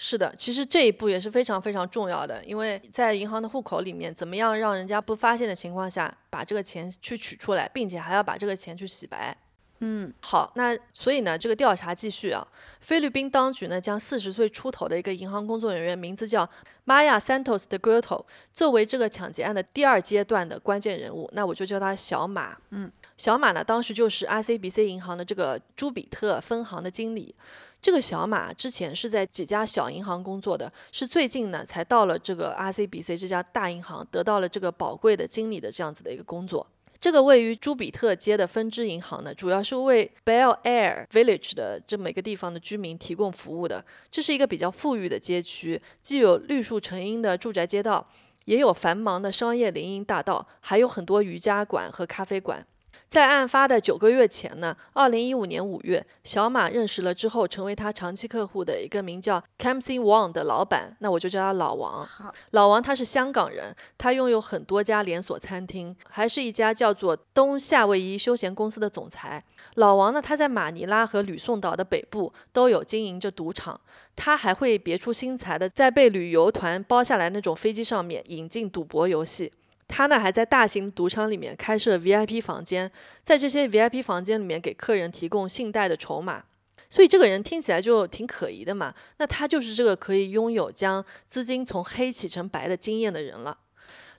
[0.00, 9.36] 是的，其实这一步也是非常非常重要的，因为在银行的户口里面，怎么样让人家不发现的情况下把这个钱去取出来，并且还要把这个钱去洗白。
[9.80, 12.46] 嗯，好，那所以呢，这个调查继续啊。
[12.80, 16.48] 菲律宾当局呢，将四十岁出头的一个银行工作人员，名字叫
[16.86, 22.56] Maya Santos de Grotto，作为这个抢劫案的第二阶段的关键人物，那我就叫他小马。
[22.70, 27.34] 嗯，小马呢，当时就是 RCBC 银行的这个朱比特分行的经理。
[27.80, 36.66] 这个小马之前是在几家小银行工作的，是最近呢才到了这个 RCBC 这家大银行，得到了这个宝贵的经理的这样子的一个工作。
[37.00, 43.84] 这个位于朱比特街的分支银行呢，主要是为 Bell Air Village 的这么一个地方的居民提供服务的。
[44.10, 48.04] 这是一个比较富裕的街区，既有绿树成荫的住宅街道，
[48.46, 52.66] 也有繁忙的商业林荫大道，还有很多瑜伽馆和咖啡馆。
[53.08, 62.04] 在案发的九个月前呢，二零一五年五月，小马认识了之后成为他长期客户的一个名叫 Camsy Wang 的老板，那我就叫他老王。
[62.04, 69.42] 好，老王他是香港人，他拥有很多家连锁餐厅，还是一家叫做东夏威夷休闲公司的总裁。
[69.76, 73.80] 老王呢，他在马尼拉和吕宋岛的北部都有经营着赌场，
[74.16, 79.50] 他还会别出心裁的在被旅游团包下来那种飞机上面引进赌博游戏。
[79.88, 82.88] 他呢还在大型赌场里面开设 VIP 房间，
[83.24, 86.44] 在这些 VIP 房间里面给客人提供信贷的筹码。
[86.90, 88.94] 所以这个人听起来就挺可疑的嘛。
[89.16, 93.58] 那他就是这个可以拥有将资金从黑洗成白的经验的人了。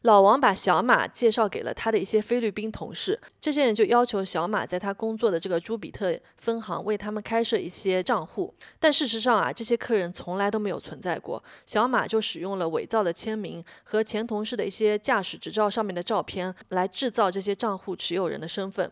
[0.03, 8.53] 老王把小马介绍给了他的一些菲律宾同事，这些人就要求小马在他工作的这个朱比特分行为他们开设一些账户。
[8.79, 11.43] 但事实上啊，这些客人从来都没有存在过。
[11.65, 18.89] 小马就使用了伪造的签名和前同事的一些驾驶执照上面的照片来制造这些账户持有人的身份。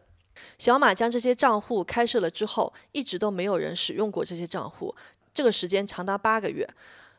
[0.60, 4.94] 小马将这些账户开设了之后，一直都没有人使用过这些账户，
[5.34, 6.68] 这个时间长达八个月。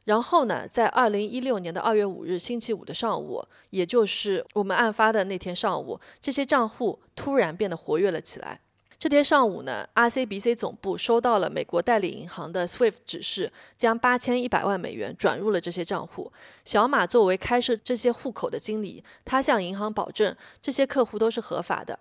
[0.09, 8.59] 然后呢，在二零一六年的二月五日星期五的上午，也就是我们案发的那天上午，这些账户突然变得活跃了起来。
[8.99, 16.33] 这天上午呢，RCBC 总部收到了美国代理银行的 SWIFT 指示，将八千一百万美元转入了这些账户。
[16.65, 21.99] 小马作为开设这些户口的经理，他向银行保证这些客户都是合法的。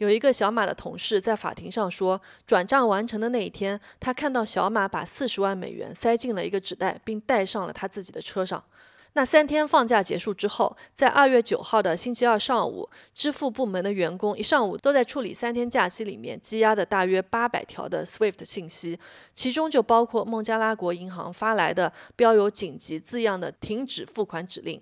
[0.00, 8.64] 有一个小马的同事在法庭上说，转账完成的那一天，他看到小马把四十万美元塞进了一个纸袋，并带上了他自己的车上。
[9.12, 18.98] 那三天放假结束之后，在二月九号的星期二上午，支付部门的员工一上午都在处理三天假期里面积压的大约八百条的 SWIFT 信息，
[19.34, 24.80] 其中就包括孟加拉国银行发来的标有“紧急”字样的停止付款指令。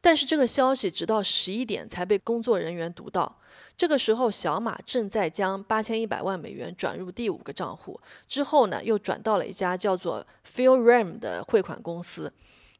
[0.00, 3.36] 但是这个消息直到十一点才被工作人员读到。
[3.80, 12.30] 这个时候，小马正在将八千一百万美元转入第五个账户，之后呢，又转到了一家叫做 Phil Ram 的汇款公司。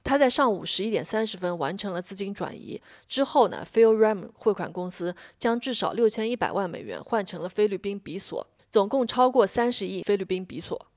[0.05, 10.90] 他在上午十一点三十分完成了资金转移之后呢，Phil Ram 汇款公司将至少六千一百万美元换成了菲律宾比索，总共超过三十亿菲律宾比索。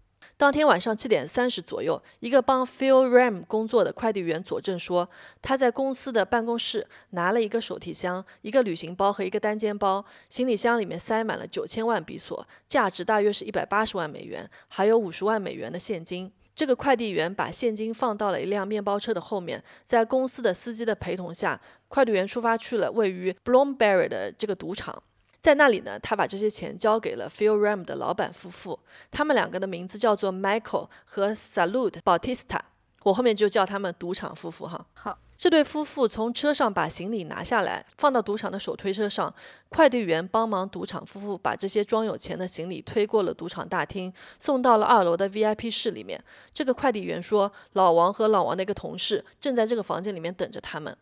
[0.43, 5.09] 当天晚上七点三十左右，一个帮 Phil Ram 工作的快递员佐证说，
[5.41, 16.29] 他在公司的办公室拿了一个手提箱、一个旅行包和一个单肩包，行李箱里面塞满了九千万比索，价值大约是一百八十万美元，还有五十万美元的现金。
[16.53, 25.01] 这个快递员把现金放到了一辆面包车的后面，在公司的司机的陪同下，快递员出发去了位于 Bloomberry 的这个赌场。
[25.43, 28.79] 在那里呢，他把这些钱交给了 Phil Ram 的老板夫妇，
[29.11, 32.61] 他们两个的名字叫做 Michael 和 Salud Bautista，
[33.03, 34.85] 我后面就叫他们赌场夫妇哈。
[34.93, 39.35] 好，这对夫妇从车上把行李拿下来，放到赌场的手推车上，
[39.67, 46.17] 快递员帮忙赌场夫妇把这些装有钱的行李推过了赌场大厅，送到了二楼的 VIP 室里面。
[46.53, 50.97] 这个快递员说，老王和老王的一个同事正在这个房间里面等着他们。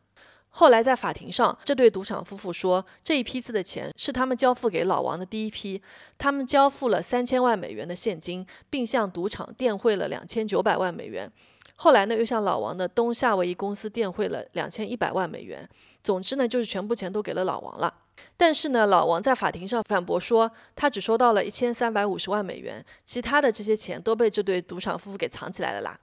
[0.53, 5.81] 后来在法庭上，这对赌场夫妇说，这一批次的钱是他们交付给老王的第一批，
[6.17, 11.31] 他们交付了三千万美元的现金，并向赌场垫汇了两千九百万美元。
[11.77, 15.67] 后来呢，又向老王的东夏威夷公司垫汇了两千一百万美元。
[16.03, 17.91] 总之呢，就是全部钱都给了老王了。
[18.37, 25.97] 但是呢，老王在法庭上反驳说，他只收到了一千三百五十万美元，其他的这些钱都被这对赌场夫妇给藏起来了啦。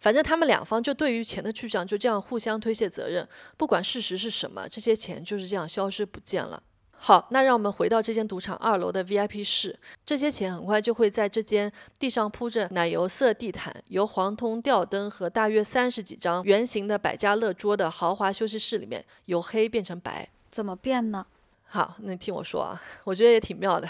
[0.00, 6.62] 反正他们两方就对于钱的去向就这样互相推卸责任，不管事实是什么，这些钱就是这样消失不见了。
[7.02, 20.28] 好，那让我们回到这间赌场二楼的 VIP 室，这些钱很快就会在这间地上铺着奶油色地毯、由黄铜吊灯和大约三十几张圆形的百家乐桌的豪华休息室里面由黑变成白。
[20.50, 21.24] 怎么变呢？
[21.64, 23.88] 好，那你听我说啊，我觉得也挺妙的。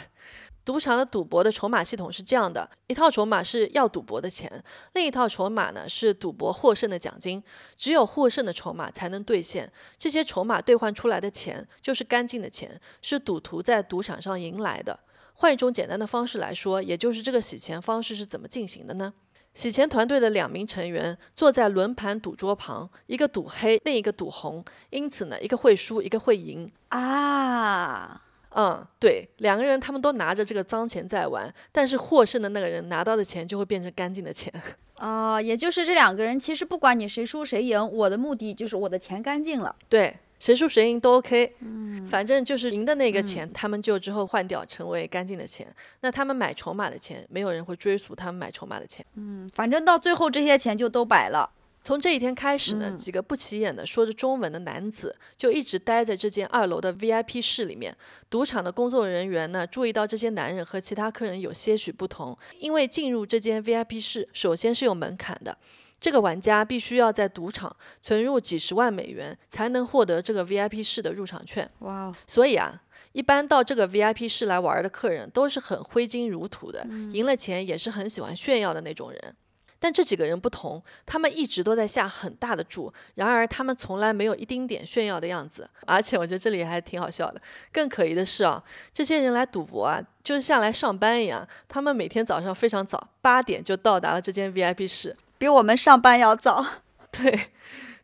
[0.71, 7.43] 赌场的赌博的筹码系统是这样的：一套筹码是要赌博的钱，另一套筹码呢是赌博获胜的奖金。
[7.77, 14.97] 只有获胜的筹码才能兑现，这些筹码兑换出来的钱就是干净的钱，是赌徒在赌场上赢来的。
[15.35, 19.13] 换一种简单的方式来说，也就是这个洗钱方式是怎么进行的呢？
[19.55, 28.23] 洗钱团队的两名成员坐在轮盘赌桌旁，一个赌黑，另一个赌红，因此呢，一个会输，一个会赢啊。
[28.55, 34.53] 嗯，对，两个人他们都拿着这个脏钱在玩，但是获胜的那个人拿到的钱就会变成干净的钱。
[34.97, 39.75] 啊，也就是这两个人其实不管你谁输谁赢，我的目的就是我的钱干净了。
[39.89, 41.55] 对，谁输谁赢都 OK。
[41.61, 45.67] 嗯，反正就是赢的那个钱，他们就之后换掉成为干净的钱。
[46.01, 49.03] 那他们买筹码的钱，没有人会追溯他们买筹码的钱。
[49.15, 51.49] 嗯，反正到最后这些钱就都白了。
[51.83, 57.97] 从这一天开始呢，几个不起眼的说着中文的男子就一直待在这间二楼的 VIP 室里面。
[58.29, 65.57] 赌场的工作人员呢，注意到这些男人和其他客人有些许不同，因为进入这间 VIP 室首先是有门槛的，
[65.99, 71.69] 这个玩家必须要在赌场存入几十万美元才能获得这个 VIP 室的入场券。
[71.81, 79.35] 哇，所以啊，一般到这个 VIP 室来玩的客人都是很挥金如土的，赢了钱也是很喜欢炫耀的那种人。
[79.83, 85.69] 但这几个人不同，他们一直都在下很大的注，然而他们从来没有一丁点炫耀的样子。
[85.87, 87.41] 而且我觉得这里还挺好笑的。
[87.73, 88.63] 更可疑的是啊，
[88.93, 91.49] 这些人来赌博啊，就是像来上班一样。
[91.67, 96.65] 他们每天早上非常早，八点就到达了这间 VIP 室，比我们上班要早。
[97.11, 97.49] 对，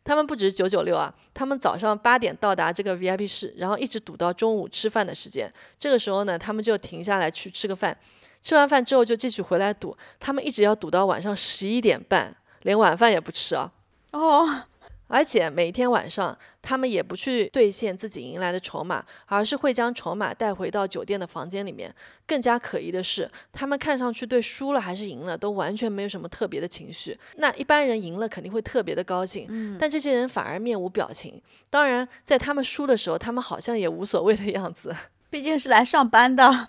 [0.03, 5.53] 他们不止九九六啊，他们早上八点到达这个 VIP 室，然后一直赌到中午吃饭的时间。
[5.77, 7.95] 这个时候呢，他们就停下来去吃个饭。
[8.43, 13.71] 吃完饭之后就继续回来赌，他们一直要赌到晚上十一点半，连晚饭也不吃啊。
[14.11, 14.63] 哦，
[15.07, 21.93] 而且每天晚上他们也不去兑现自己赢来的筹码，而是会将筹码带回到酒店的房间里面。
[22.25, 27.17] 更加可疑的是，他们看上去对输了还是赢了都完全没有什么特别的情绪。
[27.37, 31.41] 那一般人赢了肯定会特别的高兴，嗯，但这些人反而面无表情。
[31.69, 34.95] 当然，在他们输的时候，他们好像也无所谓的样子。
[35.29, 36.67] 毕竟是来上班的。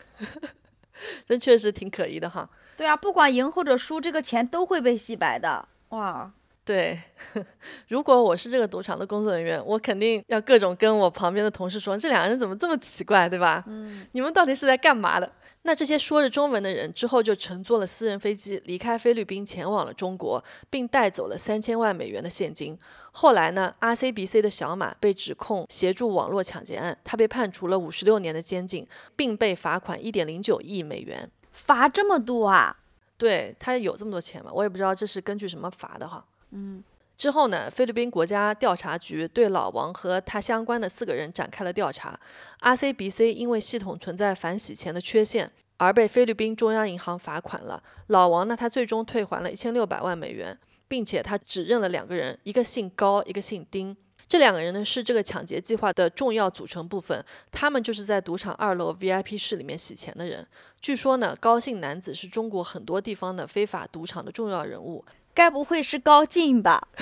[1.29, 2.49] 这确实挺可疑的哈。
[2.77, 5.67] 对啊，不管赢或者输，这个钱都会被洗白的。
[5.89, 6.31] 哇，
[6.65, 7.01] 对，
[7.89, 13.65] 如果我是这个赌场的工作人员，我肯定要各种跟我旁边的同事说，这两个人怎么这么奇怪，对吧？
[13.67, 15.33] 嗯，你们到底是在干嘛的？
[15.69, 22.75] 那这些说着中文的人之后就乘坐了私人飞机离开菲律宾，前往了中国，并带走了三千万美元的现金。
[23.13, 31.31] 后来呢，RCBC 的小马被指控协助网络抢劫案，他被判处了五十六年的监禁，并被罚款一点零九亿美元。
[31.53, 32.75] 罚这么多啊？
[33.19, 34.51] 对他有这么多钱吗？
[34.55, 36.25] 我也不知道这是根据什么罚的哈。
[36.53, 36.83] 嗯。
[37.19, 42.19] 之后呢，菲律宾国家调查局对老王和他相关的四个人展开了调查。
[42.61, 47.83] RCBC 因为系统存在反洗钱的缺陷，而被菲律宾中央银行罚款了。
[48.07, 50.57] 老王呢，他最终退还了一千六百万美元，
[50.87, 53.97] 并且他只认了两个人，一个姓高，一个姓丁。
[54.29, 60.47] 这两个人呢是这个抢劫计划的重要组成部分，他们就是在赌场二楼 VIP 室里面洗钱的人。
[60.81, 65.05] 据说呢，高姓男子是中国很多地方的非法赌场的重要人物。
[65.35, 66.89] 该不会是高进吧？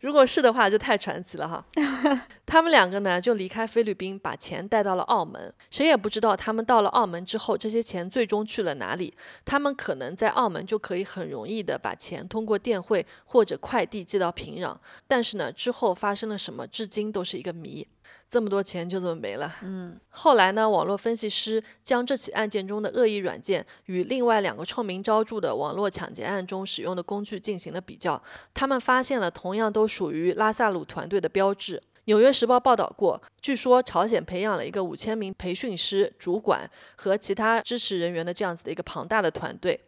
[0.00, 1.62] 如果是的话，就太传奇了哈。
[2.46, 5.52] 他们两个呢，就离开菲律宾，把钱带到了澳门。
[5.70, 9.12] 谁也不知道他们到了澳门之后，这些钱最终去了哪里。
[9.44, 14.76] 他们可能在澳门就可以很容易的把钱通过电汇或者快递寄到平壤，
[15.08, 17.86] 但是呢，之后发生了什么，至今都是一个谜。
[18.30, 19.54] 这么多钱就这么没了。
[19.62, 28.22] 嗯，后来呢，网络分析师将这起案件中的恶意软件与另外两个臭名昭著的网络抢劫案中使用的工具进行了比较，
[28.52, 31.82] 他们发现了同样都属于拉萨鲁团队的标志。
[32.04, 39.78] 纽约时报报道过，据说朝鲜培养了一个五千名培训师、主管和其他支持人员的这样子的一个庞大的团队。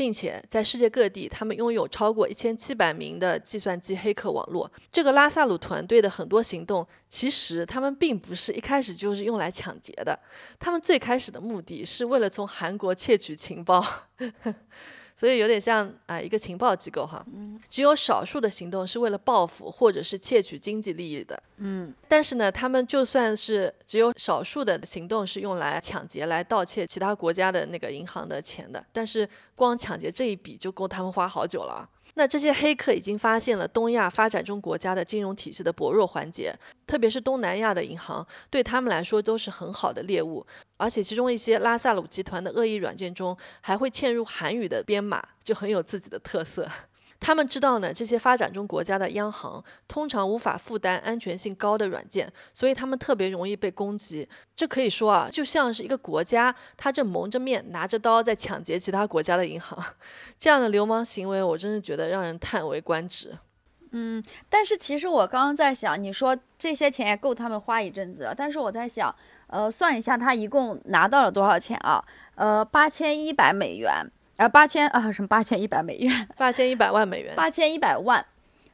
[0.00, 4.72] 并且在世界各地，他们拥有超过一千七百名的计算机黑客网络。
[4.90, 10.18] 这个拉萨鲁团队的很多行动，其实他们并不是一开始就是用来抢劫的，
[10.58, 13.84] 他们最开始的目的是为了从韩国窃取情报。
[15.20, 17.22] 所以有点像啊一个情报机构哈，
[17.68, 31.86] 只有少数的行动是为了报复或者是窃取经济利益的，嗯，但是呢，他们就算是只有少数的行动是用来抢劫、来盗窃其他国家的那个银行的钱的，但是光抢劫这一笔就够他们花好久了。
[32.14, 36.54] 那这些黑客已经发现了东亚发展中国家的金融体系的薄弱环节，
[36.86, 40.46] 特别是东南亚的银行，对他们来说都是很好的猎物。
[40.76, 46.68] 而且其中一些拉萨鲁集团的恶意软件中还会嵌入韩语的编码，就很有自己的特色。
[47.20, 54.26] 他们知道呢，这些发展中国家的央行通常无法负担安全性高的软件，所以他们特别容易被攻击。
[54.56, 59.78] 这可以说啊，就像是一个国家，他正蒙着面拿着刀在抢劫其他国家的银行，
[60.40, 63.36] 这样的流氓行为，我真的觉得让人叹为观止。
[63.92, 68.34] 嗯，但是其实我刚刚在想，你说这些钱也够他们花一阵子了。
[68.34, 69.14] 但是我在想，
[69.48, 72.02] 呃，算一下他一共拿到了多少钱啊？
[72.36, 74.06] 呃，八千一百美元。
[74.40, 76.26] 啊，八千啊，什么八千一百美元？
[76.34, 77.34] 八千一百万美元。
[77.36, 78.24] 八千一百万，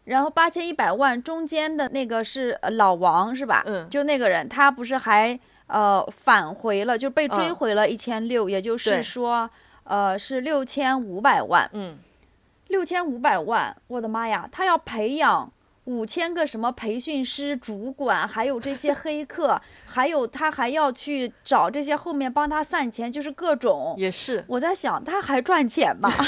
[0.04, 3.64] 然后八千一百万中间的那个是老王是吧？
[3.66, 5.36] 嗯，就那个人，他不是还
[5.66, 9.50] 呃返回了，就被追回了一千六，也就是说，
[9.82, 11.68] 呃，是六千五百万。
[11.72, 11.98] 嗯，
[12.68, 15.52] 六千五百万，我的妈呀，他要培养。
[15.86, 23.94] 五千个什么培训师、主管，还有这些黑客，还有他还要去找这些后面帮他散钱，就是各种。
[23.98, 26.12] 也是，我在想，他还赚钱吗？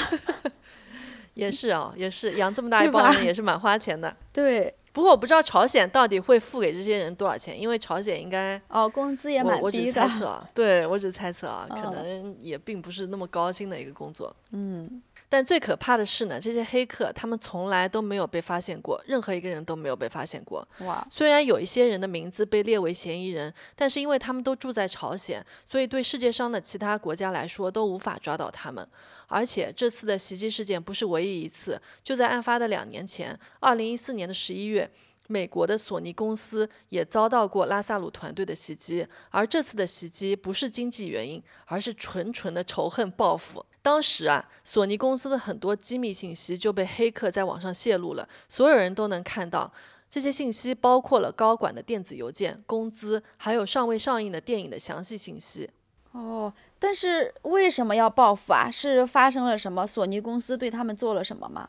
[1.35, 4.17] 也是啊，也是养这么大一帮人也是蛮花钱的。
[4.33, 4.75] 对。
[4.91, 9.63] 不过我不知道朝鲜到底会付给这些人多少钱，因为朝鲜应该哦工资也蛮低的。
[9.63, 14.35] 我只猜测， 对我只猜测啊，可能也并不是那么高薪的一个工作。
[14.51, 15.01] 嗯。
[15.29, 20.67] 但最可怕的是呢，这些黑客他们从来都没有被发现过，任何一个人都没有被发现过。
[20.81, 21.07] 哇！
[21.11, 28.89] 虽然有一些人的名字被列为嫌疑人，但是因为他们都住在朝鲜，所以对世界上的其他国家来说都无法抓到他们。
[29.27, 34.91] 而且这次的袭击事件不是唯一一次，就在案发的两年前，二零一四年的十一月。
[35.29, 43.65] 美国的索尼公司也遭到过拉萨鲁团队的袭击，而这次的袭击不是经济原因，而是纯纯的仇恨报复。
[43.83, 49.73] 当时啊，索尼公司的很多机密信息就被黑客在网上泄露了，所有人都能看到。
[50.11, 55.69] 这些信息包括了高管的电子邮件、工资，还有尚未上映的电影的详细信息。
[56.13, 58.71] 哦，但是为什么要报复啊？
[58.71, 59.87] 是发生了什么？
[59.87, 61.69] 索尼公司对他们做了什么吗？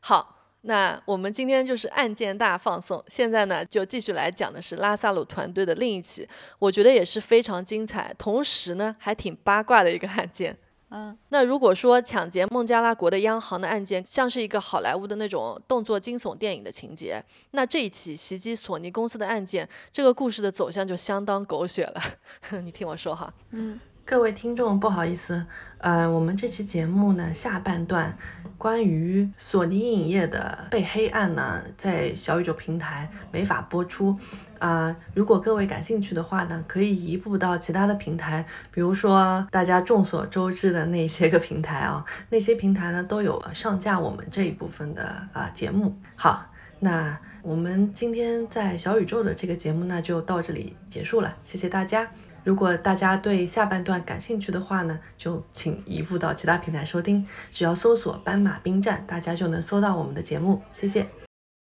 [0.00, 0.35] 好。
[0.68, 10.56] 那我们今天就是案件大放送，现在呢就继续来讲的是拉萨鲁团队的另一起，我觉得也是非常精彩，同时呢还挺八卦的一个案件。
[10.90, 22.02] 嗯，那如果说抢劫孟加拉国的央行的案件像是一个好莱坞的那种动作惊悚电影的情节，那这一起袭击索尼公司的案件，这个故事的走向就相当狗血了。
[22.62, 23.78] 你听我说哈，嗯。
[24.06, 25.44] 各位听众，不好意思，
[25.78, 28.16] 呃，我们这期节目呢下半段
[28.56, 34.16] 关于索尼影业的被黑案呢，在小宇宙平台没法播出，
[34.60, 45.92] 啊，如果各位感兴趣的话呢，可以移步到其他的平台，比如说大家众所周知的那些个平台啊，那些平台呢都有上架我们这一部分的啊节目。
[46.14, 46.46] 好，
[46.78, 52.08] 那我们今天在小宇宙的这个节目呢就到这里结束了，谢谢大家。
[52.46, 60.62] 如果大家对下半段感兴趣的话呢，就请移步到其他平台收听，只要搜索“斑马兵站”，大家就能搜到我们的节目。
[60.72, 61.25] 谢谢。